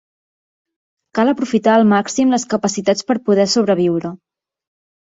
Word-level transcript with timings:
Cal 1.19 1.31
aprofitar 1.35 1.75
al 1.75 1.85
màxim 1.91 2.35
les 2.37 2.49
capacitats 2.55 3.09
per 3.13 3.21
poder 3.31 3.49
sobreviure. 3.57 4.15